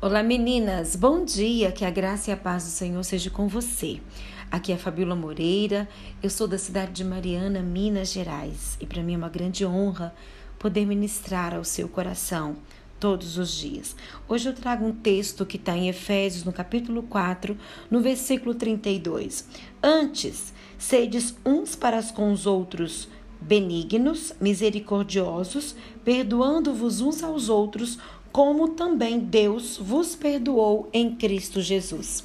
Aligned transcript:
Olá 0.00 0.22
meninas, 0.22 0.94
bom 0.94 1.24
dia, 1.24 1.72
que 1.72 1.84
a 1.84 1.90
graça 1.90 2.30
e 2.30 2.32
a 2.32 2.36
paz 2.36 2.62
do 2.62 2.70
Senhor 2.70 3.02
seja 3.02 3.30
com 3.30 3.48
você. 3.48 4.00
Aqui 4.48 4.70
é 4.70 4.76
a 4.76 4.78
Fabíola 4.78 5.16
Moreira, 5.16 5.88
eu 6.22 6.30
sou 6.30 6.46
da 6.46 6.56
cidade 6.56 6.92
de 6.92 7.02
Mariana, 7.02 7.62
Minas 7.62 8.12
Gerais, 8.12 8.78
e 8.80 8.86
para 8.86 9.02
mim 9.02 9.14
é 9.14 9.16
uma 9.16 9.28
grande 9.28 9.66
honra 9.66 10.14
poder 10.56 10.86
ministrar 10.86 11.52
ao 11.52 11.64
seu 11.64 11.88
coração 11.88 12.58
todos 13.00 13.38
os 13.38 13.50
dias. 13.52 13.96
Hoje 14.28 14.48
eu 14.48 14.54
trago 14.54 14.86
um 14.86 14.92
texto 14.92 15.44
que 15.44 15.56
está 15.56 15.76
em 15.76 15.88
Efésios, 15.88 16.44
no 16.44 16.52
capítulo 16.52 17.02
4, 17.02 17.58
no 17.90 18.00
versículo 18.00 18.54
32. 18.54 19.48
Antes, 19.82 20.54
sedes 20.78 21.34
uns 21.44 21.74
para 21.74 22.00
com 22.04 22.30
os 22.30 22.46
outros 22.46 23.08
benignos, 23.40 24.32
misericordiosos, 24.40 25.74
perdoando-vos 26.04 27.00
uns 27.00 27.22
aos 27.22 27.48
outros, 27.48 27.98
como 28.32 28.68
também 28.68 29.18
Deus 29.18 29.76
vos 29.76 30.14
perdoou 30.14 30.88
em 30.92 31.14
Cristo 31.14 31.60
Jesus. 31.60 32.24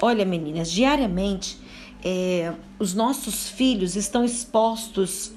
Olha, 0.00 0.24
meninas, 0.24 0.70
diariamente 0.70 1.58
é, 2.04 2.52
os 2.78 2.94
nossos 2.94 3.48
filhos 3.48 3.96
estão 3.96 4.24
expostos 4.24 5.32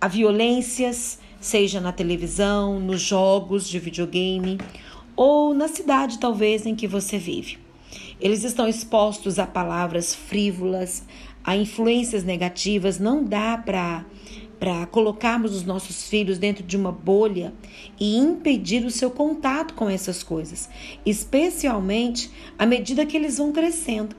a 0.00 0.06
violências, 0.06 1.18
seja 1.40 1.80
na 1.80 1.92
televisão, 1.92 2.78
nos 2.78 3.00
jogos 3.00 3.68
de 3.68 3.78
videogame 3.78 4.58
ou 5.16 5.52
na 5.52 5.66
cidade, 5.66 6.18
talvez, 6.18 6.64
em 6.66 6.76
que 6.76 6.86
você 6.86 7.18
vive. 7.18 7.58
Eles 8.20 8.44
estão 8.44 8.68
expostos 8.68 9.38
a 9.38 9.46
palavras 9.46 10.14
frívolas, 10.14 11.04
a 11.42 11.56
influências 11.56 12.22
negativas. 12.22 12.98
Não 12.98 13.24
dá 13.24 13.58
para 13.58 14.04
para 14.58 14.86
colocarmos 14.86 15.54
os 15.54 15.64
nossos 15.64 16.08
filhos 16.08 16.38
dentro 16.38 16.64
de 16.64 16.76
uma 16.76 16.90
bolha 16.90 17.52
e 17.98 18.16
impedir 18.16 18.84
o 18.84 18.90
seu 18.90 19.10
contato 19.10 19.74
com 19.74 19.88
essas 19.88 20.22
coisas, 20.22 20.68
especialmente 21.06 22.30
à 22.58 22.66
medida 22.66 23.06
que 23.06 23.16
eles 23.16 23.38
vão 23.38 23.52
crescendo. 23.52 24.16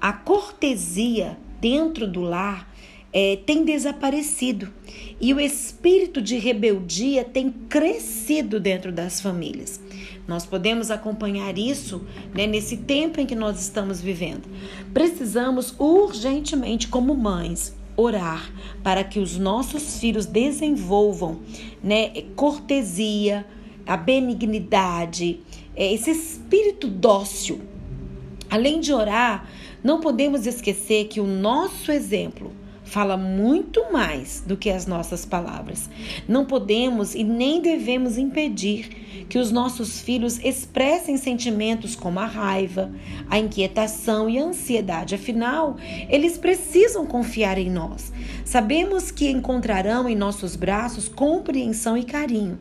A 0.00 0.12
cortesia 0.12 1.38
dentro 1.60 2.06
do 2.06 2.20
lar 2.20 2.68
é, 3.12 3.36
tem 3.36 3.64
desaparecido 3.64 4.72
e 5.20 5.32
o 5.32 5.40
espírito 5.40 6.20
de 6.20 6.38
rebeldia 6.38 7.24
tem 7.24 7.50
crescido 7.50 8.60
dentro 8.60 8.92
das 8.92 9.20
famílias. 9.20 9.80
Nós 10.26 10.44
podemos 10.44 10.90
acompanhar 10.90 11.56
isso 11.56 12.06
né, 12.34 12.46
nesse 12.46 12.76
tempo 12.76 13.18
em 13.18 13.24
que 13.24 13.34
nós 13.34 13.58
estamos 13.60 14.00
vivendo. 14.00 14.46
Precisamos 14.92 15.74
urgentemente, 15.78 16.86
como 16.86 17.16
mães, 17.16 17.74
orar 17.98 18.48
para 18.80 19.02
que 19.02 19.18
os 19.18 19.36
nossos 19.36 19.98
filhos 19.98 20.24
desenvolvam 20.24 21.40
né, 21.82 22.22
cortesia, 22.36 23.44
a 23.84 23.96
benignidade, 23.96 25.40
é, 25.74 25.92
esse 25.92 26.12
espírito 26.12 26.86
dócil. 26.86 27.60
Além 28.48 28.78
de 28.78 28.92
orar, 28.92 29.50
não 29.82 30.00
podemos 30.00 30.46
esquecer 30.46 31.08
que 31.08 31.20
o 31.20 31.26
nosso 31.26 31.90
exemplo 31.90 32.52
fala 32.88 33.16
muito 33.16 33.92
mais 33.92 34.42
do 34.46 34.56
que 34.56 34.70
as 34.70 34.86
nossas 34.86 35.24
palavras. 35.24 35.88
Não 36.26 36.44
podemos 36.44 37.14
e 37.14 37.22
nem 37.22 37.60
devemos 37.60 38.16
impedir 38.16 39.26
que 39.28 39.38
os 39.38 39.50
nossos 39.50 40.00
filhos 40.00 40.38
expressem 40.42 41.16
sentimentos 41.16 41.94
como 41.94 42.18
a 42.18 42.24
raiva, 42.24 42.90
a 43.28 43.38
inquietação 43.38 44.28
e 44.28 44.38
a 44.38 44.44
ansiedade. 44.44 45.14
Afinal, 45.14 45.76
eles 46.08 46.38
precisam 46.38 47.06
confiar 47.06 47.58
em 47.58 47.70
nós. 47.70 48.12
Sabemos 48.48 49.10
que 49.10 49.28
encontrarão 49.28 50.08
em 50.08 50.16
nossos 50.16 50.56
braços 50.56 51.06
compreensão 51.06 51.98
e 51.98 52.02
carinho. 52.02 52.58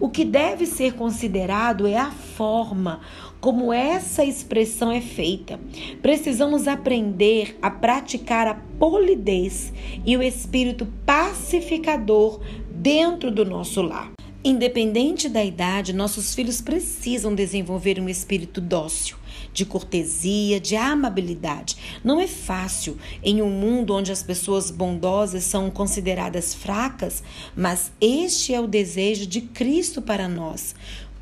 O 0.00 0.08
que 0.08 0.24
deve 0.24 0.64
ser 0.64 0.94
considerado 0.94 1.86
é 1.86 1.98
a 1.98 2.10
forma 2.10 3.02
como 3.38 3.70
essa 3.70 4.24
expressão 4.24 4.90
é 4.90 5.02
feita. 5.02 5.60
Precisamos 6.00 6.66
aprender 6.66 7.58
a 7.60 7.70
praticar 7.70 8.46
a 8.46 8.54
polidez 8.78 9.70
e 10.02 10.16
o 10.16 10.22
espírito 10.22 10.88
pacificador 11.04 12.40
dentro 12.70 13.30
do 13.30 13.44
nosso 13.44 13.82
lar. 13.82 14.17
Independente 14.44 15.28
da 15.28 15.44
idade, 15.44 15.92
nossos 15.92 16.32
filhos 16.32 16.60
precisam 16.60 17.34
desenvolver 17.34 17.98
um 17.98 18.08
espírito 18.08 18.60
dócil, 18.60 19.16
de 19.52 19.66
cortesia, 19.66 20.60
de 20.60 20.76
amabilidade. 20.76 21.76
Não 22.04 22.20
é 22.20 22.28
fácil 22.28 22.96
em 23.20 23.42
um 23.42 23.50
mundo 23.50 23.92
onde 23.92 24.12
as 24.12 24.22
pessoas 24.22 24.70
bondosas 24.70 25.42
são 25.42 25.68
consideradas 25.72 26.54
fracas, 26.54 27.20
mas 27.56 27.90
este 28.00 28.54
é 28.54 28.60
o 28.60 28.68
desejo 28.68 29.26
de 29.26 29.40
Cristo 29.40 30.00
para 30.00 30.28
nós. 30.28 30.72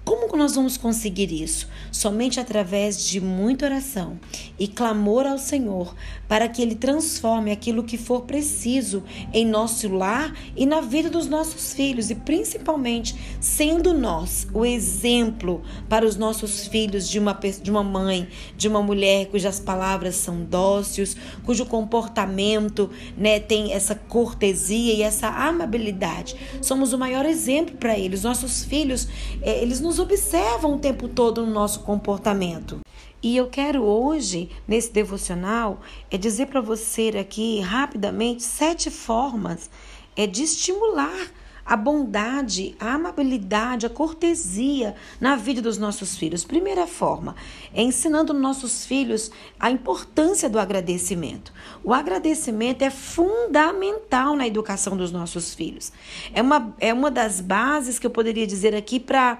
Como 0.07 0.37
nós 0.37 0.55
vamos 0.55 0.77
conseguir 0.77 1.33
isso? 1.33 1.67
Somente 1.91 2.39
através 2.39 3.05
de 3.05 3.21
muita 3.21 3.67
oração 3.67 4.21
e 4.57 4.69
clamor 4.69 5.27
ao 5.27 5.37
Senhor 5.37 5.97
para 6.29 6.49
que 6.49 6.63
Ele 6.63 6.77
transforme 6.77 7.51
aquilo 7.51 7.83
que 7.83 7.99
for 7.99 8.23
preciso 8.23 9.03
em 9.33 9.45
nosso 9.45 9.89
lar 9.89 10.33
e 10.57 10.65
na 10.65 10.81
vida 10.81 11.11
dos 11.11 11.27
nossos 11.27 11.73
filhos, 11.73 12.09
e 12.11 12.15
principalmente 12.15 13.17
sendo 13.41 13.93
nós 13.93 14.47
o 14.55 14.65
exemplo 14.65 15.63
para 15.89 16.07
os 16.07 16.17
nossos 16.17 16.69
filhos 16.69 17.09
de 17.09 17.19
uma, 17.19 17.33
de 17.61 17.71
uma 17.71 17.83
mãe, 17.83 18.29
de 18.57 18.69
uma 18.69 18.83
mulher 18.83 19.27
cujas 19.27 19.59
palavras 19.59 20.15
são 20.15 20.45
dóceis, 20.45 21.17
cujo 21.45 21.67
comportamento 21.67 22.91
né, 23.17 23.41
tem 23.41 23.73
essa 23.73 23.97
cortesia 23.97 24.95
e 24.95 25.03
essa 25.03 25.27
amabilidade. 25.29 26.37
Somos 26.63 26.93
o 26.93 26.99
maior 26.99 27.27
exemplo 27.27 27.77
para 27.77 27.99
eles. 27.99 28.23
Nossos 28.23 28.65
filhos, 28.65 29.09
eh, 29.43 29.63
eles 29.63 29.81
nos 29.81 29.96
nos 29.97 29.99
observam 29.99 30.75
o 30.75 30.79
tempo 30.79 31.09
todo 31.09 31.47
no 31.47 31.51
nosso 31.51 31.81
comportamento. 31.81 32.81
E 33.23 33.35
eu 33.35 33.47
quero 33.47 33.83
hoje, 33.83 34.51
nesse 34.69 34.93
devocional, 34.93 35.81
é 36.11 36.19
dizer 36.19 36.49
para 36.49 36.61
você 36.61 37.09
aqui 37.19 37.61
rapidamente 37.61 38.43
sete 38.43 38.91
formas 38.91 39.71
é 40.15 40.27
de 40.27 40.43
estimular 40.43 41.33
a 41.67 41.77
bondade, 41.77 42.77
a 42.79 42.95
amabilidade, 42.95 43.87
a 43.87 43.91
cortesia 43.91 44.95
na 45.21 45.35
vida 45.35 45.61
dos 45.61 45.77
nossos 45.77 46.17
filhos. 46.17 46.45
Primeira 46.45 46.87
forma 46.87 47.35
é 47.75 47.83
ensinando 47.83 48.33
nossos 48.33 48.87
filhos 48.87 49.31
a 49.59 49.71
importância 49.71 50.49
do 50.49 50.61
agradecimento. 50.61 51.53
O 51.83 51.93
agradecimento 51.93 52.83
é 52.83 52.91
fundamental 52.91 54.37
na 54.37 54.47
educação 54.47 54.97
dos 54.97 55.11
nossos 55.11 55.55
filhos. 55.55 55.93
É 56.33 56.41
uma, 56.41 56.75
é 56.79 56.95
uma 56.95 57.11
das 57.11 57.41
bases 57.41 57.99
que 57.99 58.07
eu 58.07 58.11
poderia 58.11 58.47
dizer 58.47 58.75
aqui 58.75 59.01
para 59.01 59.39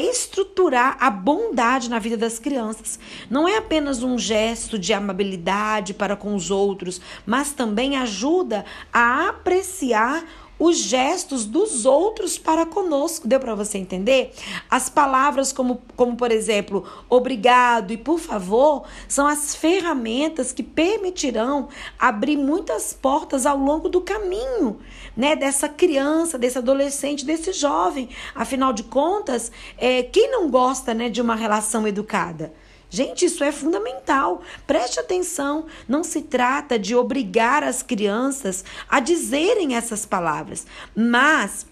estruturar 0.00 0.98
a 1.00 1.08
bondade 1.10 1.88
na 1.88 1.98
vida 1.98 2.16
das 2.16 2.38
crianças. 2.38 2.98
Não 3.30 3.48
é 3.48 3.56
apenas 3.56 4.02
um 4.02 4.18
gesto 4.18 4.78
de 4.78 4.92
amabilidade 4.92 5.94
para 5.94 6.14
com 6.14 6.34
os 6.34 6.50
outros, 6.50 7.00
mas 7.24 7.52
também 7.52 7.96
ajuda 7.96 8.66
a 8.92 9.28
apreciar 9.28 10.24
os 10.58 10.78
gestos 10.78 11.44
dos 11.44 11.84
outros 11.84 12.38
para 12.38 12.64
conosco. 12.66 13.26
Deu 13.26 13.40
para 13.40 13.54
você 13.54 13.78
entender? 13.78 14.32
As 14.70 14.88
palavras 14.88 15.52
como, 15.52 15.82
como 15.96 16.16
por 16.16 16.30
exemplo, 16.30 16.84
obrigado 17.08 17.92
e 17.92 17.96
por 17.96 18.18
favor, 18.18 18.84
são 19.08 19.26
as 19.26 19.54
ferramentas 19.54 20.52
que 20.52 20.62
permitirão 20.62 21.68
abrir 21.98 22.36
muitas 22.36 22.92
portas 22.92 23.46
ao 23.46 23.56
longo 23.56 23.88
do 23.88 24.00
caminho, 24.00 24.78
né, 25.16 25.36
dessa 25.36 25.68
criança, 25.68 26.38
desse 26.38 26.58
adolescente, 26.58 27.24
desse 27.24 27.52
jovem. 27.52 28.08
Afinal 28.34 28.72
de 28.72 28.84
contas, 28.84 29.50
é, 29.78 30.02
quem 30.02 30.30
não 30.30 30.50
gosta, 30.50 30.94
né, 30.94 31.08
de 31.08 31.20
uma 31.20 31.34
relação 31.34 31.86
educada? 31.86 32.52
Gente, 32.94 33.24
isso 33.24 33.42
é 33.42 33.50
fundamental. 33.50 34.40
Preste 34.68 35.00
atenção. 35.00 35.66
Não 35.88 36.04
se 36.04 36.22
trata 36.22 36.78
de 36.78 36.94
obrigar 36.94 37.64
as 37.64 37.82
crianças 37.82 38.64
a 38.88 39.00
dizerem 39.00 39.74
essas 39.74 40.06
palavras, 40.06 40.64
mas 40.94 41.66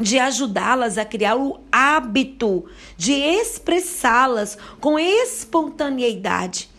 de 0.00 0.18
ajudá-las 0.18 0.96
a 0.96 1.04
criar 1.04 1.36
o 1.36 1.60
hábito 1.70 2.64
de 2.96 3.12
expressá-las 3.12 4.56
com 4.80 4.98
espontaneidade 4.98 6.70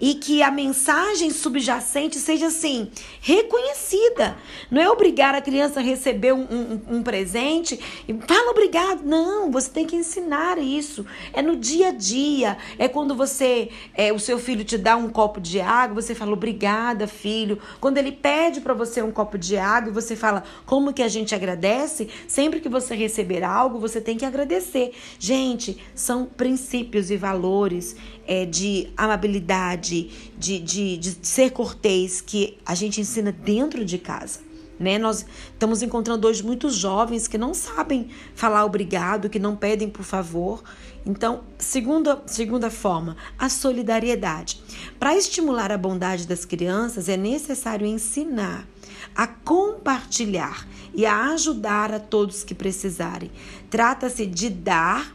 e 0.00 0.14
que 0.14 0.42
a 0.42 0.50
mensagem 0.50 1.30
subjacente 1.30 2.18
seja 2.18 2.46
assim, 2.46 2.90
reconhecida. 3.20 4.36
Não 4.70 4.80
é 4.80 4.88
obrigar 4.88 5.34
a 5.34 5.40
criança 5.40 5.80
a 5.80 5.82
receber 5.82 6.32
um, 6.32 6.42
um, 6.42 6.96
um 6.96 7.02
presente 7.02 7.78
e 8.06 8.14
fala 8.26 8.50
obrigado. 8.50 9.02
Não, 9.04 9.50
você 9.50 9.70
tem 9.70 9.86
que 9.86 9.96
ensinar 9.96 10.58
isso. 10.58 11.06
É 11.32 11.40
no 11.40 11.56
dia 11.56 11.88
a 11.88 11.92
dia. 11.92 12.56
É 12.78 12.88
quando 12.88 13.14
você, 13.14 13.70
é, 13.94 14.12
o 14.12 14.18
seu 14.18 14.38
filho 14.38 14.64
te 14.64 14.76
dá 14.76 14.96
um 14.96 15.08
copo 15.08 15.40
de 15.40 15.60
água, 15.60 16.02
você 16.02 16.14
fala 16.14 16.32
obrigada, 16.32 17.06
filho. 17.06 17.58
Quando 17.80 17.98
ele 17.98 18.12
pede 18.12 18.60
para 18.60 18.74
você 18.74 19.02
um 19.02 19.10
copo 19.10 19.38
de 19.38 19.56
água, 19.56 19.92
você 19.92 20.14
fala 20.14 20.44
como 20.64 20.92
que 20.92 21.02
a 21.02 21.08
gente 21.08 21.34
agradece. 21.34 22.08
Sempre 22.28 22.60
que 22.60 22.68
você 22.68 22.94
receber 22.94 23.42
algo, 23.42 23.78
você 23.78 24.00
tem 24.00 24.16
que 24.16 24.24
agradecer. 24.24 24.92
Gente, 25.18 25.78
são 25.94 26.26
princípios 26.26 27.10
e 27.10 27.16
valores 27.16 27.96
é, 28.26 28.44
de 28.44 28.88
amabilidade, 28.96 29.85
de, 29.88 30.58
de, 30.60 30.96
de 30.96 31.18
ser 31.22 31.50
cortês 31.50 32.20
que 32.20 32.58
a 32.64 32.74
gente 32.74 33.00
ensina 33.00 33.32
dentro 33.32 33.84
de 33.84 33.98
casa. 33.98 34.40
Né? 34.78 34.98
Nós 34.98 35.24
estamos 35.52 35.82
encontrando 35.82 36.28
hoje 36.28 36.42
muitos 36.42 36.74
jovens 36.74 37.26
que 37.26 37.38
não 37.38 37.54
sabem 37.54 38.08
falar 38.34 38.64
obrigado, 38.64 39.30
que 39.30 39.38
não 39.38 39.56
pedem 39.56 39.88
por 39.88 40.04
favor. 40.04 40.62
Então, 41.04 41.44
segunda, 41.58 42.22
segunda 42.26 42.70
forma, 42.70 43.16
a 43.38 43.48
solidariedade. 43.48 44.60
Para 44.98 45.16
estimular 45.16 45.72
a 45.72 45.78
bondade 45.78 46.26
das 46.26 46.44
crianças, 46.44 47.08
é 47.08 47.16
necessário 47.16 47.86
ensinar 47.86 48.66
a 49.14 49.26
compartilhar 49.26 50.66
e 50.92 51.06
a 51.06 51.32
ajudar 51.32 51.92
a 51.92 52.00
todos 52.00 52.44
que 52.44 52.54
precisarem. 52.54 53.30
Trata-se 53.70 54.26
de 54.26 54.50
dar 54.50 55.14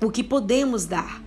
o 0.00 0.10
que 0.10 0.22
podemos 0.22 0.84
dar 0.84 1.22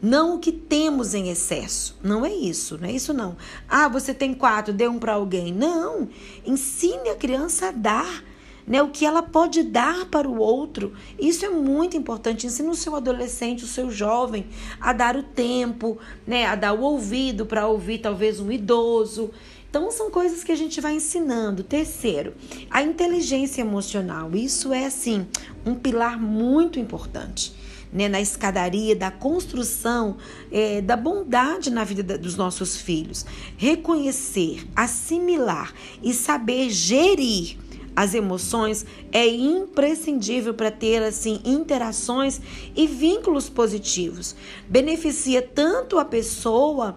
não 0.00 0.36
o 0.36 0.38
que 0.38 0.52
temos 0.52 1.14
em 1.14 1.28
excesso. 1.28 1.98
Não 2.02 2.24
é 2.24 2.32
isso, 2.32 2.78
não 2.80 2.88
é 2.88 2.92
isso 2.92 3.12
não. 3.12 3.36
Ah, 3.68 3.88
você 3.88 4.14
tem 4.14 4.32
quatro, 4.32 4.72
dê 4.72 4.86
um 4.86 4.98
para 4.98 5.14
alguém. 5.14 5.52
Não. 5.52 6.08
Ensine 6.46 7.10
a 7.10 7.16
criança 7.16 7.68
a 7.68 7.72
dar. 7.72 8.24
Né, 8.66 8.82
o 8.82 8.90
que 8.90 9.06
ela 9.06 9.22
pode 9.22 9.62
dar 9.62 10.04
para 10.10 10.28
o 10.28 10.36
outro. 10.36 10.92
Isso 11.18 11.42
é 11.42 11.48
muito 11.48 11.96
importante. 11.96 12.46
Ensine 12.46 12.68
o 12.68 12.74
seu 12.74 12.94
adolescente, 12.94 13.64
o 13.64 13.66
seu 13.66 13.90
jovem, 13.90 14.44
a 14.78 14.92
dar 14.92 15.16
o 15.16 15.22
tempo, 15.22 15.96
né, 16.26 16.44
a 16.44 16.54
dar 16.54 16.74
o 16.74 16.82
ouvido 16.82 17.46
para 17.46 17.66
ouvir 17.66 17.96
talvez 17.96 18.40
um 18.40 18.52
idoso. 18.52 19.30
Então, 19.70 19.90
são 19.90 20.10
coisas 20.10 20.44
que 20.44 20.52
a 20.52 20.54
gente 20.54 20.82
vai 20.82 20.92
ensinando. 20.92 21.62
Terceiro, 21.62 22.34
a 22.70 22.82
inteligência 22.82 23.62
emocional. 23.62 24.32
Isso 24.34 24.70
é, 24.70 24.84
assim, 24.84 25.26
um 25.64 25.74
pilar 25.74 26.20
muito 26.20 26.78
importante 26.78 27.54
né, 27.92 28.08
na 28.08 28.20
escadaria 28.20 28.94
da 28.94 29.10
construção 29.10 30.16
é, 30.50 30.80
da 30.80 30.96
bondade 30.96 31.70
na 31.70 31.84
vida 31.84 32.18
dos 32.18 32.36
nossos 32.36 32.76
filhos. 32.76 33.24
Reconhecer, 33.56 34.66
assimilar 34.74 35.72
e 36.02 36.12
saber 36.12 36.70
gerir 36.70 37.56
as 37.98 38.14
emoções 38.14 38.86
é 39.10 39.26
imprescindível 39.26 40.54
para 40.54 40.70
ter 40.70 41.02
assim 41.02 41.40
interações 41.44 42.40
e 42.76 42.86
vínculos 42.86 43.48
positivos. 43.48 44.36
Beneficia 44.68 45.42
tanto 45.42 45.98
a 45.98 46.04
pessoa 46.04 46.96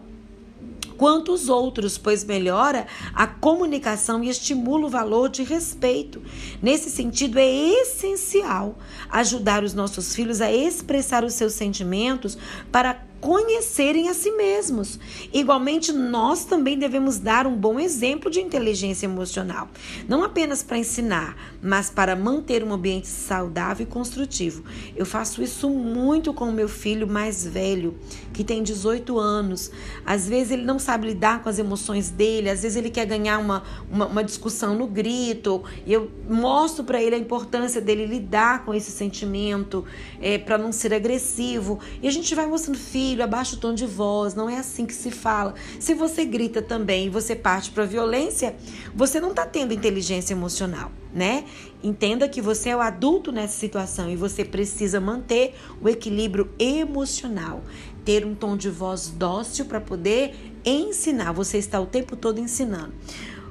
quanto 1.02 1.34
os 1.34 1.50
outros, 1.50 1.98
pois 1.98 2.24
melhora 2.24 2.86
a 3.12 3.26
comunicação 3.26 4.24
e 4.24 4.30
estimula 4.30 4.86
o 4.86 4.90
valor 4.90 5.30
de 5.30 5.42
respeito. 5.42 6.22
Nesse 6.62 6.92
sentido, 6.92 7.40
é 7.40 7.50
essencial 7.82 8.78
ajudar 9.10 9.64
os 9.64 9.74
nossos 9.74 10.14
filhos 10.14 10.42
a 10.42 10.52
expressar 10.52 11.24
os 11.24 11.34
seus 11.34 11.54
sentimentos 11.54 12.38
para 12.72 13.04
conhecerem 13.22 14.10
a 14.10 14.14
si 14.16 14.32
mesmos. 14.32 15.00
Igualmente, 15.32 15.94
nós 15.94 16.44
também 16.44 16.78
devemos 16.78 17.20
dar 17.20 17.46
um 17.46 17.56
bom 17.56 17.80
exemplo 17.80 18.32
de 18.32 18.42
inteligência 18.42 19.06
emocional, 19.06 19.70
não 20.08 20.24
apenas 20.24 20.64
para 20.64 20.80
ensinar, 20.80 21.38
mas 21.62 21.90
para 21.90 22.16
manter 22.16 22.64
um 22.64 22.74
ambiente 22.74 23.08
saudável 23.08 23.86
e 23.86 23.90
construtivo. 23.90 24.64
Eu 24.96 25.06
faço 25.06 25.44
isso 25.44 25.70
muito 25.70 26.34
com 26.34 26.50
o 26.50 26.52
meu 26.52 26.68
filho 26.68 27.08
mais 27.08 27.46
velho, 27.46 27.96
que 28.34 28.44
tem 28.44 28.64
18 28.64 29.20
anos. 29.20 29.72
Às 30.04 30.28
vezes 30.28 30.52
ele 30.52 30.64
não 30.64 30.80
sabe 30.80 31.08
lidar 31.08 31.44
com 31.44 31.50
as 31.50 31.60
emoções 31.60 32.10
dele, 32.10 32.50
às 32.50 32.64
vezes 32.64 32.76
ele 32.76 32.90
quer 32.90 33.06
ganhar 33.06 33.38
uma, 33.38 33.64
uma, 33.90 34.08
uma 34.08 34.24
discussão 34.24 34.76
no 34.76 34.88
grito, 34.88 35.64
e 35.86 35.94
eu 35.94 36.10
mostro 36.28 36.84
para 36.84 37.02
ele 37.02 37.16
a 37.16 37.20
importância 37.20 37.80
dele 37.80 38.08
lidar 38.08 38.66
com 38.66 38.74
esse 38.74 38.90
sentimento, 38.90 39.86
é, 40.20 40.40
para 40.40 40.58
não 40.58 40.72
ser 40.72 40.92
agressivo. 40.92 41.80
E 42.02 42.08
a 42.08 42.12
gente 42.12 42.34
vai 42.34 42.48
mostrando, 42.48 42.80
filho 42.80 43.11
filho, 43.12 43.26
abaixa 43.26 43.58
o 43.58 43.60
tom 43.60 43.74
de 43.74 43.86
voz, 43.86 44.34
não 44.36 44.50
é 44.50 44.58
assim 44.58 44.86
que 44.86 44.94
se 44.94 45.12
fala. 45.12 45.54
Se 45.82 45.94
você 45.94 46.24
grita 46.24 46.62
também 46.62 47.08
e 47.08 47.10
você 47.10 47.36
parte 47.36 47.70
para 47.70 47.84
violência, 47.84 48.56
você 48.96 49.20
não 49.20 49.32
está 49.32 49.46
tendo 49.46 49.74
inteligência 49.74 50.34
emocional, 50.34 50.90
né? 51.14 51.44
Entenda 51.84 52.30
que 52.30 52.42
você 52.42 52.70
é 52.70 52.76
o 52.76 52.80
adulto 52.80 53.30
nessa 53.30 53.60
situação 53.60 54.10
e 54.10 54.16
você 54.16 54.46
precisa 54.46 55.02
manter 55.02 55.56
o 55.82 55.90
equilíbrio 55.90 56.50
emocional, 56.58 57.62
ter 58.06 58.26
um 58.26 58.34
tom 58.34 58.56
de 58.56 58.70
voz 58.70 59.10
dócil 59.10 59.66
para 59.66 59.82
poder 59.82 60.34
ensinar. 60.64 61.34
Você 61.34 61.58
está 61.58 61.82
o 61.82 61.86
tempo 61.86 62.16
todo 62.16 62.40
ensinando. 62.40 62.94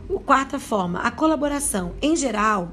O 0.08 0.18
quarta 0.18 0.58
forma, 0.58 1.00
a 1.00 1.10
colaboração. 1.10 1.92
Em 2.00 2.16
geral, 2.16 2.72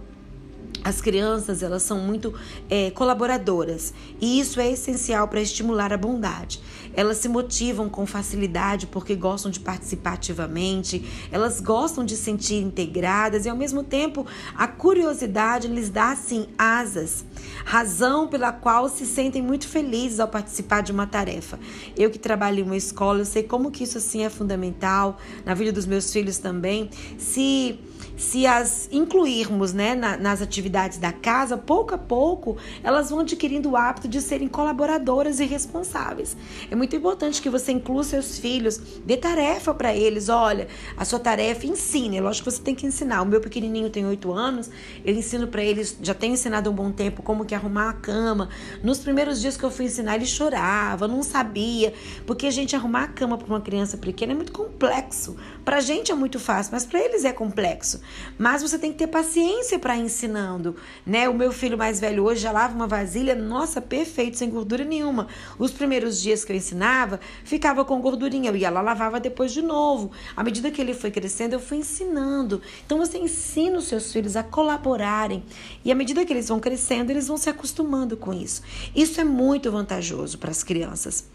as 0.88 1.02
crianças 1.02 1.62
elas 1.62 1.84
são 1.84 2.00
muito 2.00 2.34
é, 2.70 2.92
colaboradoras 2.92 3.94
e 4.22 4.40
isso 4.40 4.58
é 4.62 4.72
essencial 4.72 5.28
para 5.28 5.42
estimular 5.42 5.92
a 5.92 5.98
bondade. 5.98 6.62
Elas 6.94 7.18
se 7.18 7.28
motivam 7.28 7.90
com 7.90 8.06
facilidade 8.06 8.88
porque 8.88 9.14
gostam 9.14 9.52
de 9.52 9.60
participar 9.60 10.14
ativamente, 10.14 11.04
elas 11.30 11.60
gostam 11.60 12.06
de 12.06 12.16
sentir 12.16 12.64
integradas 12.64 13.46
e 13.46 13.50
ao 13.50 13.58
mesmo 13.58 13.84
tempo 13.84 14.26
a 14.56 14.66
curiosidade 14.66 15.68
lhes 15.68 15.90
dá 15.90 16.12
assim 16.12 16.48
asas, 16.58 17.26
razão 17.66 18.26
pela 18.26 18.54
qual 18.54 18.88
se 18.88 19.06
sentem 19.06 19.42
muito 19.42 19.68
felizes 19.68 20.22
ao 20.22 20.30
participar 20.30 20.82
de 20.82 20.94
uma 20.94 21.06
tarefa. 21.06 21.60
Eu 21.98 22.10
que 22.10 22.18
trabalho 22.18 22.60
em 22.60 22.64
uma 22.64 22.78
escola, 22.78 23.20
eu 23.20 23.26
sei 23.26 23.44
como 23.44 23.72
que 23.72 23.84
isso 23.84 23.98
assim 23.98 24.24
é 24.24 24.30
fundamental 24.30 25.18
na 25.46 25.54
vida 25.54 25.74
dos 25.74 25.86
meus 25.86 26.14
filhos 26.14 26.38
também. 26.38 26.90
Se 27.18 27.78
se 28.18 28.48
as 28.48 28.90
incluirmos 28.92 29.74
né, 29.74 29.94
na, 29.94 30.18
nas 30.18 30.42
atividades 30.78 30.98
da 30.98 31.12
casa, 31.12 31.58
pouco 31.58 31.96
a 31.96 31.98
pouco 31.98 32.58
elas 32.84 33.10
vão 33.10 33.20
adquirindo 33.20 33.72
o 33.72 33.78
hábito 33.78 34.08
de 34.08 34.22
serem 34.22 34.48
colaboradoras 34.48 35.40
e 35.40 35.46
responsáveis. 35.46 36.38
É 36.70 36.76
muito 36.76 36.96
importante 36.96 37.42
que 37.42 37.50
você 37.50 37.72
inclua 37.72 38.04
seus 38.04 38.38
filhos, 38.38 38.78
dê 39.06 39.18
tarefa 39.18 39.74
para 39.74 39.96
eles. 39.96 40.30
Olha, 40.30 40.68
a 40.96 41.04
sua 41.04 41.20
tarefa 41.20 41.66
ensine. 41.66 42.20
Lógico 42.22 42.50
que 42.50 42.56
você 42.56 42.62
tem 42.62 42.76
que 42.76 42.86
ensinar. 42.86 43.22
O 43.22 43.26
meu 43.26 43.42
pequenininho 43.42 43.90
tem 43.90 44.06
oito 44.06 44.32
anos, 44.32 44.70
eu 45.04 45.14
ensino 45.14 45.48
para 45.48 45.64
eles, 45.64 45.98
já 46.02 46.14
tenho 46.14 46.34
ensinado 46.34 46.70
há 46.70 46.72
um 46.72 46.76
bom 46.76 46.92
tempo 46.92 47.24
como 47.24 47.46
que 47.46 47.56
arrumar 47.56 47.90
a 47.90 47.94
cama. 47.94 48.50
Nos 48.84 49.00
primeiros 49.00 49.42
dias 49.42 49.58
que 49.58 49.64
eu 49.64 49.72
fui 49.72 49.86
ensinar, 49.86 50.16
ele 50.16 50.26
chorava, 50.26 51.08
não 51.08 51.24
sabia, 51.24 51.94
porque 52.26 52.46
a 52.46 52.52
gente 52.52 52.76
arrumar 52.76 53.04
a 53.04 53.08
cama 53.08 53.38
para 53.38 53.48
uma 53.48 53.62
criança 53.62 53.98
pequena 53.98 54.34
é 54.34 54.36
muito 54.36 54.52
complexo. 54.52 55.36
Para 55.66 55.78
a 55.78 55.82
gente 55.82 56.12
é 56.12 56.16
muito 56.16 56.40
fácil, 56.40 56.72
mas 56.74 56.86
para 56.86 57.00
eles 57.00 57.26
é 57.26 57.34
complexo. 57.34 58.02
Mas 58.38 58.62
você 58.62 58.78
tem 58.78 58.92
que 58.92 58.98
ter 58.98 59.08
paciência 59.08 59.80
para 59.80 59.98
ensinando, 59.98 60.67
né? 61.06 61.28
O 61.30 61.34
meu 61.34 61.52
filho 61.52 61.78
mais 61.78 62.00
velho 62.00 62.24
hoje 62.24 62.42
já 62.42 62.52
lava 62.52 62.74
uma 62.74 62.88
vasilha, 62.88 63.36
nossa, 63.36 63.82
perfeito, 63.82 64.38
sem 64.38 64.50
gordura 64.50 64.84
nenhuma. 64.84 65.28
Os 65.60 65.72
primeiros 65.72 66.22
dias 66.22 66.44
que 66.44 66.52
eu 66.52 66.56
ensinava, 66.56 67.20
ficava 67.44 67.84
com 67.86 68.02
gordurinha, 68.02 68.50
eu 68.50 68.56
ia 68.56 68.70
lá 68.70 68.82
lavava 68.82 69.20
depois 69.20 69.52
de 69.52 69.62
novo. 69.62 70.12
À 70.36 70.44
medida 70.44 70.72
que 70.72 70.82
ele 70.82 70.94
foi 70.94 71.12
crescendo, 71.12 71.54
eu 71.54 71.60
fui 71.60 71.78
ensinando. 71.78 72.62
Então 72.86 72.98
você 72.98 73.18
ensina 73.18 73.78
os 73.78 73.86
seus 73.86 74.12
filhos 74.12 74.36
a 74.36 74.44
colaborarem 74.44 75.44
e 75.84 75.92
à 75.92 75.96
medida 75.96 76.26
que 76.26 76.34
eles 76.34 76.48
vão 76.48 76.60
crescendo, 76.60 77.12
eles 77.12 77.28
vão 77.28 77.38
se 77.38 77.50
acostumando 77.50 78.18
com 78.18 78.34
isso. 78.34 78.62
Isso 78.96 79.20
é 79.22 79.24
muito 79.24 79.72
vantajoso 79.72 80.38
para 80.38 80.52
as 80.52 80.64
crianças 80.64 81.26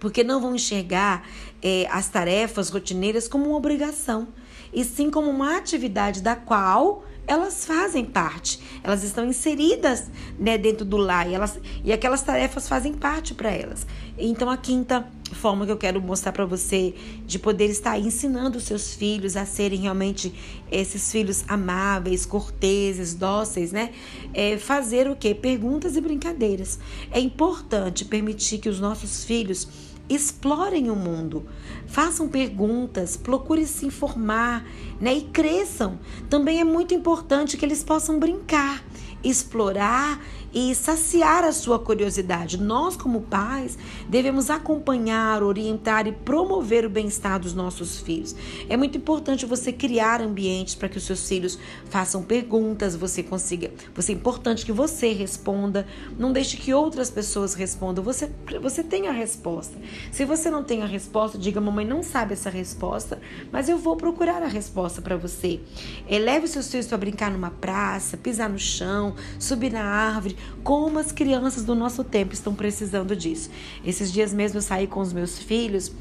porque 0.00 0.24
não 0.24 0.40
vão 0.40 0.54
enxergar 0.54 1.28
é, 1.62 1.86
as 1.90 2.08
tarefas 2.08 2.70
rotineiras 2.70 3.28
como 3.28 3.44
uma 3.44 3.56
obrigação 3.56 4.28
e 4.72 4.84
sim 4.84 5.10
como 5.10 5.30
uma 5.30 5.56
atividade 5.56 6.22
da 6.22 6.34
qual 6.34 7.04
elas 7.26 7.64
fazem 7.64 8.04
parte, 8.04 8.60
elas 8.82 9.02
estão 9.04 9.24
inseridas 9.24 10.10
né, 10.38 10.58
dentro 10.58 10.84
do 10.84 10.96
lar 10.96 11.28
e, 11.28 11.34
elas, 11.34 11.58
e 11.84 11.92
aquelas 11.92 12.22
tarefas 12.22 12.68
fazem 12.68 12.92
parte 12.92 13.34
para 13.34 13.50
elas. 13.50 13.86
Então, 14.18 14.50
a 14.50 14.56
quinta 14.56 15.06
forma 15.32 15.64
que 15.64 15.72
eu 15.72 15.76
quero 15.76 16.00
mostrar 16.00 16.32
para 16.32 16.44
você 16.44 16.94
de 17.26 17.38
poder 17.38 17.66
estar 17.66 17.98
ensinando 17.98 18.58
os 18.58 18.64
seus 18.64 18.94
filhos 18.94 19.36
a 19.36 19.46
serem 19.46 19.80
realmente 19.80 20.34
esses 20.70 21.10
filhos 21.10 21.44
amáveis, 21.48 22.26
corteses, 22.26 23.14
dóceis, 23.14 23.72
né? 23.72 23.92
É 24.34 24.58
fazer 24.58 25.08
o 25.08 25.16
que? 25.16 25.34
Perguntas 25.34 25.96
e 25.96 26.00
brincadeiras. 26.00 26.78
É 27.10 27.20
importante 27.20 28.04
permitir 28.04 28.58
que 28.58 28.68
os 28.68 28.80
nossos 28.80 29.24
filhos 29.24 29.68
explorem 30.10 30.90
o 30.90 30.96
mundo, 30.96 31.46
façam 31.86 32.28
perguntas, 32.28 33.16
procurem 33.16 33.64
se 33.64 33.86
informar 33.86 34.66
né, 35.00 35.14
e 35.14 35.22
cresçam. 35.22 35.98
Também 36.28 36.60
é 36.60 36.64
muito 36.64 36.92
importante 36.92 37.56
que 37.56 37.64
eles 37.64 37.84
possam 37.84 38.18
brincar, 38.18 38.84
explorar 39.22 40.20
e 40.52 40.74
saciar 40.74 41.44
a 41.44 41.52
sua 41.52 41.78
curiosidade. 41.78 42.58
Nós, 42.58 42.96
como 42.96 43.22
pais, 43.22 43.78
devemos 44.08 44.50
acompanhar, 44.50 45.42
orientar 45.42 46.06
e 46.06 46.12
promover 46.12 46.84
o 46.84 46.90
bem-estar 46.90 47.38
dos 47.38 47.54
nossos 47.54 48.00
filhos. 48.00 48.34
É 48.68 48.76
muito 48.76 48.98
importante 48.98 49.46
você 49.46 49.72
criar 49.72 50.20
ambientes 50.20 50.74
para 50.74 50.88
que 50.88 50.98
os 50.98 51.04
seus 51.04 51.26
filhos 51.28 51.58
façam 51.88 52.22
perguntas, 52.22 52.96
você 52.96 53.22
consiga. 53.22 53.70
Você 53.94 54.12
é 54.12 54.14
importante 54.14 54.66
que 54.66 54.72
você 54.72 55.12
responda, 55.12 55.86
não 56.18 56.32
deixe 56.32 56.56
que 56.56 56.74
outras 56.74 57.10
pessoas 57.10 57.54
respondam. 57.54 58.02
Você, 58.02 58.30
você 58.60 58.82
tem 58.82 59.06
a 59.06 59.12
resposta. 59.12 59.78
Se 60.10 60.24
você 60.24 60.50
não 60.50 60.64
tem 60.64 60.82
a 60.82 60.86
resposta, 60.86 61.38
diga: 61.38 61.60
mamãe 61.60 61.86
não 61.86 62.02
sabe 62.02 62.32
essa 62.32 62.50
resposta, 62.50 63.20
mas 63.52 63.68
eu 63.68 63.78
vou 63.78 63.96
procurar 63.96 64.42
a 64.42 64.48
resposta 64.48 65.00
para 65.00 65.16
você. 65.16 65.60
Eleve 66.08 66.48
seus 66.48 66.70
filhos 66.70 66.86
para 66.86 66.98
brincar 66.98 67.30
numa 67.30 67.50
praça, 67.50 68.16
pisar 68.16 68.48
no 68.48 68.58
chão, 68.58 69.14
subir 69.38 69.72
na 69.72 69.84
árvore 69.84 70.36
como 70.62 70.98
as 70.98 71.12
crianças 71.12 71.64
do 71.64 71.74
nosso 71.74 72.04
tempo 72.04 72.34
estão 72.34 72.54
precisando 72.54 73.16
disso. 73.16 73.50
Esses 73.84 74.12
dias 74.12 74.32
mesmo 74.32 74.58
eu 74.58 74.62
saí 74.62 74.86
com 74.86 75.00
os 75.00 75.12
meus 75.12 75.38
filhos 75.38 75.92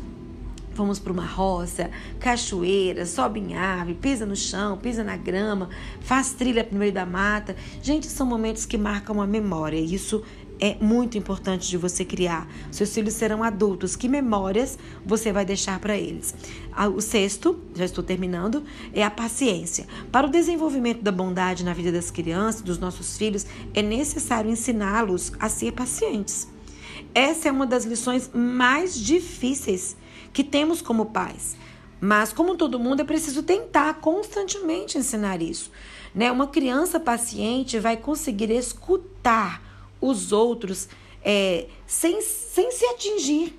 Vamos 0.80 0.98
para 0.98 1.12
uma 1.12 1.26
roça, 1.26 1.92
cachoeira, 2.22 3.06
sobe 3.06 3.38
em 3.38 3.54
árvore, 3.54 3.96
pisa 3.96 4.26
no 4.26 4.34
chão, 4.34 4.78
pisa 4.78 5.04
na 5.04 5.18
grama, 5.18 5.68
faz 6.00 6.32
trilha 6.32 6.66
no 6.72 6.80
meio 6.80 6.94
da 6.94 7.06
mata. 7.06 7.54
Gente, 7.82 8.08
são 8.08 8.26
momentos 8.26 8.66
que 8.66 8.78
marcam 8.78 9.20
a 9.20 9.28
memória. 9.28 9.78
Isso 9.78 10.24
é 10.60 10.76
muito 10.82 11.18
importante 11.18 11.70
de 11.70 11.78
você 11.78 12.04
criar. 12.04 12.48
Seus 12.72 12.94
filhos 12.94 13.14
serão 13.14 13.44
adultos. 13.44 13.96
Que 13.96 14.10
memórias 14.10 14.78
você 15.06 15.32
vai 15.32 15.46
deixar 15.46 15.80
para 15.80 15.98
eles? 15.98 16.36
Ah, 16.72 16.88
o 16.88 17.02
sexto, 17.02 17.60
já 17.74 17.86
estou 17.86 18.04
terminando, 18.04 18.64
é 18.94 19.04
a 19.04 19.10
paciência. 19.10 19.88
Para 20.12 20.28
o 20.28 20.30
desenvolvimento 20.30 21.02
da 21.02 21.12
bondade 21.12 21.64
na 21.64 21.74
vida 21.74 21.92
das 21.92 22.12
crianças, 22.12 22.62
dos 22.62 22.78
nossos 22.78 23.18
filhos, 23.18 23.46
é 23.74 23.82
necessário 23.82 24.52
ensiná-los 24.52 25.32
a 25.40 25.48
ser 25.48 25.72
pacientes. 25.72 26.48
Essa 27.14 27.48
é 27.48 27.52
uma 27.52 27.66
das 27.66 27.86
lições 27.86 28.30
mais 28.34 29.00
difíceis 29.00 29.96
que 30.34 30.44
temos 30.44 30.82
como 30.82 31.08
pais. 31.08 31.58
Mas, 32.02 32.32
como 32.32 32.56
todo 32.56 32.80
mundo, 32.80 33.02
é 33.02 33.04
preciso 33.04 33.44
tentar 33.44 33.96
constantemente 33.96 34.98
ensinar 34.98 35.42
isso. 35.42 35.72
Né? 36.14 36.32
Uma 36.32 36.48
criança 36.48 37.00
paciente 37.00 37.78
vai 37.78 37.98
conseguir 37.98 38.52
escutar 38.52 39.69
os 40.02 40.32
outros 40.32 40.88
é, 41.24 41.66
sem, 41.86 42.22
sem 42.22 42.72
se 42.72 42.86
atingir. 42.86 43.58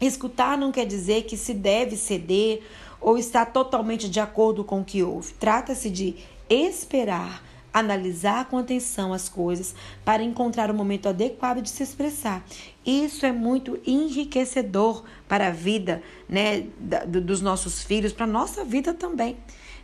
Escutar 0.00 0.58
não 0.58 0.72
quer 0.72 0.84
dizer 0.84 1.24
que 1.24 1.36
se 1.36 1.54
deve 1.54 1.96
ceder 1.96 2.62
ou 3.00 3.16
estar 3.16 3.46
totalmente 3.46 4.08
de 4.08 4.20
acordo 4.20 4.64
com 4.64 4.80
o 4.80 4.84
que 4.84 5.02
houve. 5.02 5.32
Trata-se 5.34 5.90
de 5.90 6.16
esperar 6.48 7.42
analisar 7.72 8.48
com 8.48 8.58
atenção 8.58 9.12
as 9.12 9.28
coisas 9.28 9.74
para 10.04 10.22
encontrar 10.22 10.70
o 10.70 10.74
momento 10.74 11.08
adequado 11.08 11.62
de 11.62 11.70
se 11.70 11.82
expressar. 11.82 12.44
Isso 12.84 13.24
é 13.24 13.32
muito 13.32 13.80
enriquecedor 13.86 15.04
para 15.26 15.48
a 15.48 15.50
vida 15.50 16.02
né, 16.28 16.66
dos 17.06 17.40
nossos 17.40 17.82
filhos, 17.82 18.12
para 18.12 18.24
a 18.24 18.28
nossa 18.28 18.64
vida 18.64 18.92
também. 18.92 19.38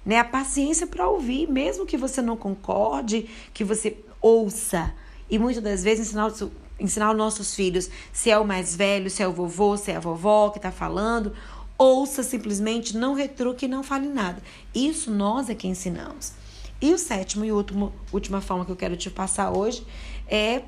Né? 0.05 0.19
A 0.19 0.25
paciência 0.25 0.87
para 0.87 1.09
ouvir, 1.09 1.50
mesmo 1.50 1.87
que 1.87 1.97
você 1.97 2.21
não 2.21 2.37
concorde, 2.37 3.28
que 3.55 3.64
você 3.64 3.97
ouça. 4.21 4.95
E 5.30 5.38
muitas 5.38 5.62
das 5.62 5.82
vezes 5.85 6.08
ensinar, 6.08 6.32
ensinar 6.78 7.11
os 7.11 7.16
nossos 7.16 7.54
filhos, 7.54 7.90
se 8.12 8.30
é 8.30 8.38
o 8.38 8.47
mais 8.47 8.75
velho, 8.75 9.11
se 9.11 9.23
é 9.23 9.28
o 9.28 9.32
vovô, 9.32 9.76
se 9.76 9.90
é 9.90 9.97
a 9.97 10.00
vovó 10.00 10.50
que 10.50 10.58
está 10.58 10.70
falando, 10.70 11.32
ouça 11.76 12.23
simplesmente, 12.23 12.97
não 12.97 13.14
retruque 13.14 13.66
e 13.66 13.68
não 13.68 13.82
fale 13.82 14.08
nada. 14.08 14.42
Isso 14.75 15.11
nós 15.11 15.49
é 15.49 15.54
que 15.54 15.68
ensinamos. 15.68 16.32
E 16.80 16.92
o 16.92 16.99
sétimo 16.99 17.44
e 17.44 17.52
último, 17.52 17.92
última 18.12 18.40
forma 18.40 18.64
que 18.64 18.70
eu 18.70 18.76
quero 18.76 18.97
te 18.97 19.11
passar 19.11 19.50
hoje 19.50 19.85
é, 20.28 20.62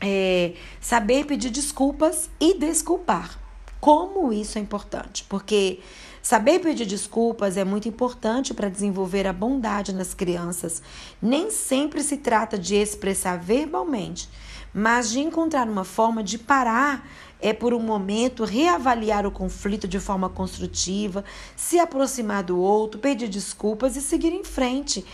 é 0.00 0.52
saber 0.80 1.24
pedir 1.24 1.50
desculpas 1.50 2.28
e 2.38 2.58
desculpar. 2.58 3.38
Como 3.80 4.32
isso 4.32 4.58
é 4.58 4.60
importante? 4.60 5.24
Porque 5.28 5.80
saber 6.28 6.58
pedir 6.58 6.84
desculpas 6.84 7.56
é 7.56 7.64
muito 7.64 7.88
importante 7.88 8.52
para 8.52 8.68
desenvolver 8.68 9.26
a 9.26 9.32
bondade 9.32 9.94
nas 9.94 10.12
crianças. 10.12 10.82
Nem 11.22 11.50
sempre 11.50 12.02
se 12.02 12.18
trata 12.18 12.58
de 12.58 12.74
expressar 12.74 13.38
verbalmente, 13.38 14.28
mas 14.74 15.08
de 15.08 15.20
encontrar 15.20 15.66
uma 15.66 15.84
forma 15.84 16.22
de 16.22 16.36
parar 16.36 17.08
é 17.40 17.54
por 17.54 17.72
um 17.72 17.80
momento 17.80 18.44
reavaliar 18.44 19.24
o 19.24 19.30
conflito 19.30 19.88
de 19.88 19.98
forma 19.98 20.28
construtiva, 20.28 21.24
se 21.56 21.78
aproximar 21.78 22.42
do 22.42 22.58
outro, 22.58 23.00
pedir 23.00 23.28
desculpas 23.28 23.96
e 23.96 24.02
seguir 24.02 24.32
em 24.32 24.44
frente. 24.44 25.04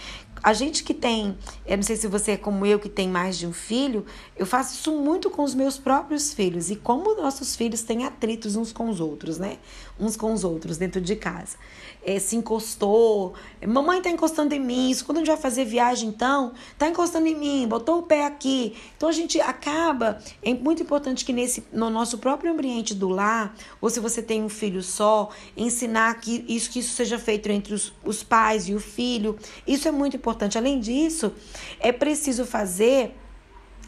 A 0.42 0.52
gente 0.52 0.84
que 0.84 0.92
tem, 0.92 1.38
eu 1.66 1.76
não 1.76 1.82
sei 1.82 1.96
se 1.96 2.06
você 2.06 2.32
é 2.32 2.36
como 2.36 2.66
eu 2.66 2.78
que 2.78 2.88
tem 2.88 3.08
mais 3.08 3.38
de 3.38 3.46
um 3.46 3.52
filho, 3.52 4.04
eu 4.36 4.44
faço 4.44 4.74
isso 4.74 4.92
muito 4.92 5.30
com 5.30 5.42
os 5.42 5.54
meus 5.54 5.78
próprios 5.78 6.34
filhos 6.34 6.70
e 6.70 6.76
como 6.76 7.14
nossos 7.14 7.56
filhos 7.56 7.82
têm 7.82 8.04
atritos 8.04 8.56
uns 8.56 8.72
com 8.72 8.90
os 8.90 9.00
outros, 9.00 9.38
né? 9.38 9.58
Uns 9.98 10.16
com 10.16 10.32
os 10.32 10.42
outros 10.42 10.76
dentro 10.76 11.00
de 11.00 11.14
casa. 11.14 11.56
É, 12.04 12.18
se 12.18 12.34
encostou, 12.34 13.34
mamãe 13.66 14.02
tá 14.02 14.10
encostando 14.10 14.52
em 14.52 14.58
mim, 14.58 14.90
isso 14.90 15.04
quando 15.04 15.18
a 15.18 15.20
gente 15.20 15.28
vai 15.28 15.36
fazer 15.36 15.64
viagem 15.64 16.08
então, 16.08 16.52
tá 16.76 16.88
encostando 16.88 17.28
em 17.28 17.34
mim, 17.34 17.68
botou 17.68 18.00
o 18.00 18.02
pé 18.02 18.26
aqui. 18.26 18.76
Então 18.96 19.08
a 19.08 19.12
gente 19.12 19.40
acaba, 19.40 20.18
é 20.42 20.52
muito 20.52 20.82
importante 20.82 21.24
que 21.24 21.32
nesse 21.32 21.64
no 21.72 21.88
nosso 21.90 22.18
próprio 22.18 22.52
ambiente 22.52 22.92
do 22.92 23.08
lar, 23.08 23.54
ou 23.80 23.88
se 23.88 24.00
você 24.00 24.20
tem 24.20 24.42
um 24.42 24.48
filho 24.48 24.82
só, 24.82 25.30
ensinar 25.56 26.20
que 26.20 26.44
isso 26.48 26.70
que 26.70 26.80
isso 26.80 26.94
seja 26.94 27.18
feito 27.18 27.48
entre 27.50 27.72
os, 27.72 27.92
os 28.04 28.22
pais 28.22 28.68
e 28.68 28.74
o 28.74 28.80
filho. 28.80 29.38
Isso 29.66 29.86
é 29.86 29.92
muito 29.92 30.16
importante. 30.16 30.58
Além 30.58 30.80
disso, 30.80 31.32
é 31.78 31.92
preciso 31.92 32.44
fazer 32.44 33.14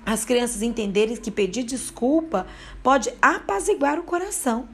as 0.07 0.25
crianças 0.25 0.63
entenderem 0.63 1.17
que 1.17 1.33
pedir 1.33 1.65
desculpa 1.65 2.47
pode 2.81 3.13
apaziguar 3.21 3.99
o 3.99 4.05
coração. 4.05 4.69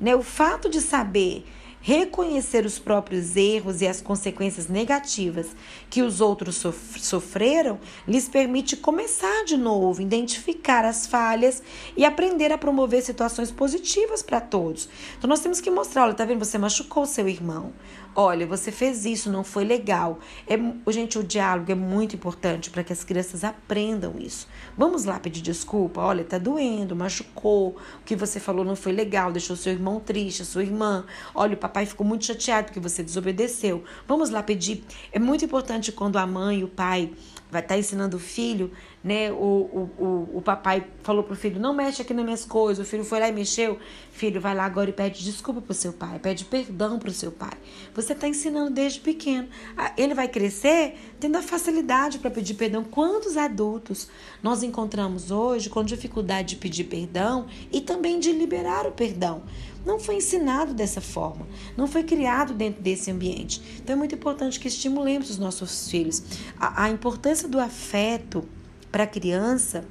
Né? 0.00 0.14
O 0.14 0.22
fato 0.22 0.68
de 0.68 0.80
saber 0.80 1.44
reconhecer 1.80 2.66
os 2.66 2.78
próprios 2.78 3.36
erros 3.36 3.80
e 3.80 3.86
as 3.86 4.00
consequências 4.00 4.68
negativas 4.68 5.48
que 5.88 6.02
os 6.02 6.20
outros 6.20 6.62
sofreram 6.98 7.78
lhes 8.06 8.28
permite 8.28 8.76
começar 8.76 9.44
de 9.44 9.56
novo, 9.56 10.02
identificar 10.02 10.84
as 10.84 11.06
falhas 11.06 11.62
e 11.96 12.04
aprender 12.04 12.52
a 12.52 12.58
promover 12.58 13.02
situações 13.02 13.50
positivas 13.50 14.22
para 14.22 14.40
todos. 14.40 14.88
Então 15.16 15.28
nós 15.28 15.40
temos 15.40 15.60
que 15.60 15.70
mostrar, 15.70 16.04
olha, 16.04 16.14
tá 16.14 16.24
vendo? 16.24 16.44
Você 16.44 16.58
machucou 16.58 17.06
seu 17.06 17.28
irmão. 17.28 17.72
Olha, 18.20 18.48
você 18.48 18.72
fez 18.72 19.04
isso, 19.04 19.30
não 19.30 19.44
foi 19.44 19.62
legal. 19.62 20.18
É, 20.44 20.58
gente, 20.90 21.16
o 21.20 21.22
diálogo 21.22 21.70
é 21.70 21.74
muito 21.76 22.16
importante 22.16 22.68
para 22.68 22.82
que 22.82 22.92
as 22.92 23.04
crianças 23.04 23.44
aprendam 23.44 24.16
isso. 24.18 24.48
Vamos 24.76 25.04
lá 25.04 25.20
pedir 25.20 25.40
desculpa. 25.40 26.00
Olha, 26.00 26.24
tá 26.24 26.36
doendo, 26.36 26.96
machucou. 26.96 27.76
O 28.00 28.04
que 28.04 28.16
você 28.16 28.40
falou 28.40 28.64
não 28.64 28.74
foi 28.74 28.90
legal, 28.90 29.30
deixou 29.30 29.54
seu 29.54 29.72
irmão 29.72 30.00
triste, 30.00 30.42
a 30.42 30.44
sua 30.44 30.64
irmã. 30.64 31.06
Olha, 31.32 31.54
o 31.54 31.56
papai 31.56 31.86
ficou 31.86 32.04
muito 32.04 32.24
chateado 32.24 32.64
porque 32.64 32.80
você 32.80 33.04
desobedeceu. 33.04 33.84
Vamos 34.08 34.30
lá 34.30 34.42
pedir. 34.42 34.82
É 35.12 35.20
muito 35.20 35.44
importante 35.44 35.92
quando 35.92 36.16
a 36.16 36.26
mãe 36.26 36.58
e 36.58 36.64
o 36.64 36.68
pai 36.68 37.12
vai 37.52 37.60
estar 37.60 37.74
tá 37.74 37.78
ensinando 37.78 38.16
o 38.16 38.20
filho, 38.20 38.72
né? 39.08 39.32
O, 39.32 39.34
o, 39.36 39.90
o, 39.98 40.38
o 40.38 40.42
papai 40.42 40.86
falou 41.02 41.24
pro 41.24 41.34
filho, 41.34 41.58
não 41.58 41.72
mexe 41.72 42.02
aqui 42.02 42.12
nas 42.12 42.22
minhas 42.22 42.44
coisas. 42.44 42.86
O 42.86 42.88
filho 42.88 43.02
foi 43.02 43.18
lá 43.18 43.28
e 43.28 43.32
mexeu. 43.32 43.78
Filho, 44.12 44.38
vai 44.38 44.54
lá 44.54 44.66
agora 44.66 44.90
e 44.90 44.92
pede 44.92 45.24
desculpa 45.24 45.62
pro 45.62 45.72
seu 45.72 45.94
pai, 45.94 46.18
pede 46.18 46.44
perdão 46.44 46.98
pro 46.98 47.10
seu 47.10 47.32
pai. 47.32 47.54
Você 47.94 48.12
está 48.12 48.28
ensinando 48.28 48.70
desde 48.70 49.00
pequeno. 49.00 49.48
Ele 49.96 50.12
vai 50.12 50.28
crescer 50.28 50.96
tendo 51.18 51.38
a 51.38 51.42
facilidade 51.42 52.18
para 52.18 52.30
pedir 52.30 52.52
perdão. 52.52 52.84
Quantos 52.84 53.38
adultos 53.38 54.10
nós 54.42 54.62
encontramos 54.62 55.30
hoje 55.30 55.70
com 55.70 55.82
dificuldade 55.82 56.50
de 56.50 56.56
pedir 56.56 56.84
perdão 56.84 57.46
e 57.72 57.80
também 57.80 58.20
de 58.20 58.30
liberar 58.30 58.86
o 58.86 58.92
perdão? 58.92 59.42
Não 59.86 59.98
foi 59.98 60.16
ensinado 60.16 60.74
dessa 60.74 61.00
forma, 61.00 61.46
não 61.74 61.86
foi 61.86 62.02
criado 62.02 62.52
dentro 62.52 62.82
desse 62.82 63.10
ambiente. 63.10 63.62
Então 63.82 63.94
é 63.94 63.96
muito 63.96 64.14
importante 64.14 64.60
que 64.60 64.68
estimulemos 64.68 65.30
os 65.30 65.38
nossos 65.38 65.90
filhos. 65.90 66.22
A, 66.60 66.84
a 66.84 66.90
importância 66.90 67.48
do 67.48 67.58
afeto 67.58 68.46
para 68.90 69.04
a 69.04 69.06
criança 69.06 69.84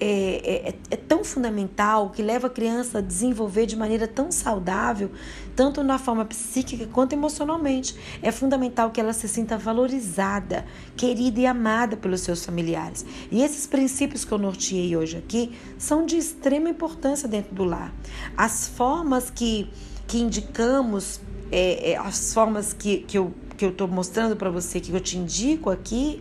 é, 0.00 0.68
é, 0.68 0.74
é, 0.90 0.96
tão 0.96 1.24
fundamental 1.24 2.10
que 2.10 2.22
leva 2.22 2.48
a 2.48 2.50
criança 2.50 2.98
a 2.98 3.00
desenvolver 3.00 3.66
de 3.66 3.76
maneira 3.76 4.08
tão 4.08 4.32
saudável, 4.32 5.10
tanto 5.54 5.82
na 5.84 5.98
forma 5.98 6.24
psíquica 6.24 6.86
quanto 6.86 7.12
emocionalmente. 7.12 7.94
É 8.20 8.32
fundamental 8.32 8.90
que 8.90 9.00
ela 9.00 9.12
se 9.12 9.28
sinta 9.28 9.56
valorizada, 9.56 10.64
querida 10.96 11.40
e 11.40 11.46
amada 11.46 11.96
pelos 11.96 12.22
seus 12.22 12.44
familiares. 12.44 13.04
E 13.30 13.42
esses 13.42 13.66
princípios 13.66 14.24
que 14.24 14.32
eu 14.32 14.38
norteei 14.38 14.96
hoje 14.96 15.16
aqui 15.16 15.56
são 15.78 16.04
de 16.04 16.16
extrema 16.16 16.68
importância 16.68 17.28
dentro 17.28 17.54
do 17.54 17.64
lar. 17.64 17.94
As 18.36 18.66
formas 18.66 19.30
que, 19.30 19.70
que 20.08 20.18
indicamos, 20.18 21.20
é, 21.50 21.92
é 21.92 21.96
as 21.96 22.34
formas 22.34 22.72
que, 22.72 22.98
que 22.98 23.16
eu 23.18 23.32
que 23.52 23.66
eu 23.66 23.70
estou 23.70 23.86
mostrando 23.86 24.34
para 24.34 24.50
você, 24.50 24.80
que 24.80 24.90
eu 24.90 24.98
te 24.98 25.16
indico 25.16 25.70
aqui, 25.70 26.20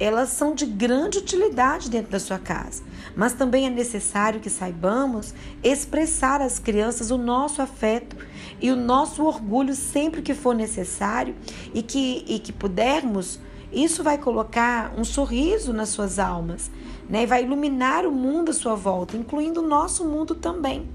elas 0.00 0.30
são 0.30 0.54
de 0.54 0.64
grande 0.64 1.18
utilidade 1.18 1.90
dentro 1.90 2.10
da 2.10 2.18
sua 2.18 2.38
casa, 2.38 2.82
mas 3.14 3.34
também 3.34 3.66
é 3.66 3.70
necessário 3.70 4.40
que 4.40 4.48
saibamos 4.48 5.34
expressar 5.62 6.40
às 6.40 6.58
crianças 6.58 7.10
o 7.10 7.18
nosso 7.18 7.60
afeto 7.60 8.16
e 8.58 8.70
o 8.70 8.76
nosso 8.76 9.22
orgulho 9.22 9.74
sempre 9.74 10.22
que 10.22 10.32
for 10.32 10.54
necessário 10.54 11.34
e 11.74 11.82
que, 11.82 12.24
e 12.26 12.38
que 12.38 12.52
pudermos. 12.52 13.38
Isso 13.72 14.02
vai 14.02 14.18
colocar 14.18 14.92
um 14.96 15.04
sorriso 15.04 15.72
nas 15.72 15.90
suas 15.90 16.18
almas, 16.18 16.70
né? 17.08 17.22
E 17.22 17.26
vai 17.26 17.44
iluminar 17.44 18.06
o 18.06 18.12
mundo 18.12 18.50
à 18.50 18.54
sua 18.54 18.74
volta, 18.74 19.16
incluindo 19.16 19.60
o 19.60 19.66
nosso 19.66 20.04
mundo 20.04 20.34
também 20.34 20.88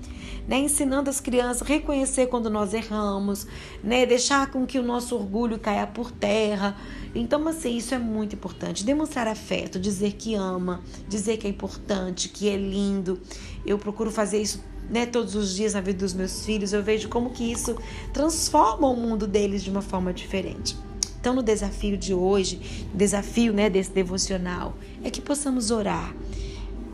né? 0.48 0.60
ensinando 0.60 1.10
as 1.10 1.20
crianças 1.20 1.62
a 1.62 1.66
reconhecer 1.66 2.28
quando 2.28 2.50
nós 2.50 2.74
erramos, 2.74 3.48
né? 3.84 4.06
deixar 4.06 4.52
com 4.52 4.66
que 4.66 4.78
o 4.78 4.84
nosso 4.84 5.16
orgulho 5.16 5.60
caia 5.60 5.88
por 5.88 6.12
terra. 6.12 6.78
Então, 7.14 7.48
assim, 7.48 7.76
isso 7.78 7.94
é 7.94 7.98
muito 7.98 8.36
importante. 8.36 8.86
Demonstrar 8.86 9.28
afeto, 9.28 9.80
dizer 9.80 10.14
que 10.14 10.36
ama, 10.36 10.82
dizer 11.08 11.38
que 11.38 11.48
é 11.48 11.50
importante, 11.50 12.30
que 12.30 12.50
é 12.50 12.58
lindo. 12.58 13.20
Eu 13.66 13.78
procuro 13.78 14.12
fazer 14.12 14.42
isso 14.42 14.64
né, 14.90 15.06
todos 15.06 15.36
os 15.36 15.56
dias 15.56 15.74
na 15.74 15.82
vida 15.82 16.00
dos 16.00 16.14
meus 16.14 16.46
filhos. 16.46 16.74
Eu 16.74 16.84
vejo 16.84 17.10
como 17.10 17.32
que 17.32 17.52
isso 17.52 17.76
transforma 18.14 18.88
o 18.88 18.96
mundo 18.96 19.26
deles 19.26 19.64
de 19.64 19.70
uma 19.70 19.82
forma 19.82 20.14
diferente. 20.14 20.78
Então, 21.26 21.34
no 21.34 21.42
desafio 21.42 21.98
de 21.98 22.14
hoje, 22.14 22.62
desafio 22.94 23.52
né, 23.52 23.68
desse 23.68 23.90
devocional, 23.90 24.78
é 25.04 25.10
que 25.10 25.20
possamos 25.20 25.72
orar 25.72 26.16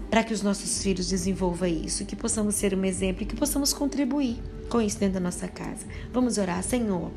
para 0.09 0.23
que 0.23 0.33
os 0.33 0.41
nossos 0.41 0.81
filhos 0.81 1.09
desenvolvam 1.09 1.67
isso, 1.67 2.05
que 2.05 2.15
possamos 2.15 2.55
ser 2.55 2.73
um 2.73 2.85
exemplo 2.85 3.23
e 3.23 3.25
que 3.25 3.35
possamos 3.35 3.73
contribuir 3.73 4.41
com 4.69 4.79
isso 4.79 4.97
dentro 4.97 5.15
da 5.15 5.19
nossa 5.19 5.49
casa. 5.49 5.85
Vamos 6.13 6.37
orar, 6.37 6.63
Senhor. 6.63 7.11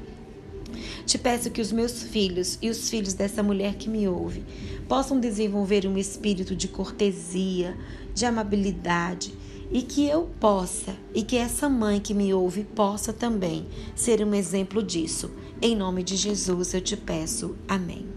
Te 1.06 1.16
peço 1.16 1.52
que 1.52 1.60
os 1.60 1.70
meus 1.70 2.02
filhos 2.02 2.58
e 2.60 2.68
os 2.68 2.90
filhos 2.90 3.14
dessa 3.14 3.44
mulher 3.44 3.76
que 3.76 3.88
me 3.88 4.08
ouve 4.08 4.44
possam 4.88 5.20
desenvolver 5.20 5.86
um 5.86 5.96
espírito 5.96 6.56
de 6.56 6.66
cortesia, 6.66 7.76
de 8.12 8.26
amabilidade 8.26 9.32
e 9.70 9.82
que 9.82 10.06
eu 10.06 10.30
possa 10.38 10.94
e 11.14 11.22
que 11.22 11.36
essa 11.36 11.68
mãe 11.68 12.00
que 12.00 12.14
me 12.14 12.32
ouve 12.32 12.64
possa 12.64 13.12
também 13.12 13.66
ser 13.94 14.24
um 14.24 14.34
exemplo 14.34 14.82
disso. 14.82 15.30
Em 15.60 15.76
nome 15.76 16.02
de 16.02 16.16
Jesus 16.16 16.74
eu 16.74 16.80
te 16.80 16.96
peço. 16.96 17.56
Amém. 17.68 18.13